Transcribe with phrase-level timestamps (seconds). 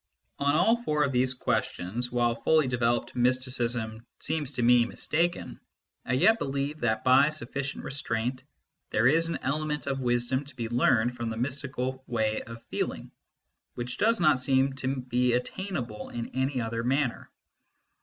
[0.39, 5.59] On all four of these questions, while fully developed mysticism seems to me mistaken,
[6.07, 8.43] I yet believe that, by sufficient restraint,
[8.89, 13.11] there is an element of wisdom to be learned from the mystical way of feeling,
[13.75, 17.29] which does not seem to be attainable in any other manner.